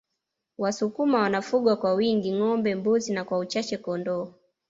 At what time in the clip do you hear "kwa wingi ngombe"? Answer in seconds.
1.75-2.75